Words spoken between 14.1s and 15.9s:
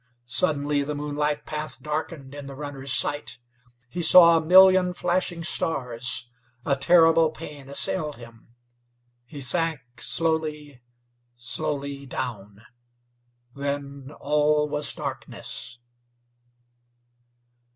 all was darkness.